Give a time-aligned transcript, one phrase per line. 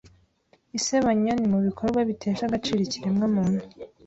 [0.77, 3.63] isebanya n’i mu bikorwa bitesha agaciro ikiremwa muntu